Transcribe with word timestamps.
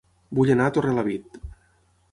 Vull 0.37 0.51
anar 0.53 0.69
a 0.71 0.75
Torrelavit 0.79 1.39